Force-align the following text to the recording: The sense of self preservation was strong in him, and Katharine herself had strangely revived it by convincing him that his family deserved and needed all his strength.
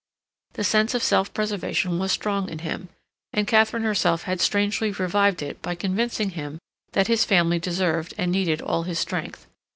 The 0.53 0.63
sense 0.63 0.95
of 0.95 1.03
self 1.03 1.31
preservation 1.31 1.99
was 1.99 2.11
strong 2.11 2.49
in 2.49 2.57
him, 2.65 2.89
and 3.33 3.45
Katharine 3.47 3.83
herself 3.83 4.23
had 4.23 4.41
strangely 4.41 4.89
revived 4.89 5.43
it 5.43 5.61
by 5.61 5.75
convincing 5.75 6.31
him 6.31 6.57
that 6.93 7.05
his 7.05 7.23
family 7.23 7.59
deserved 7.59 8.15
and 8.17 8.31
needed 8.31 8.63
all 8.63 8.81
his 8.81 8.97
strength. 8.97 9.45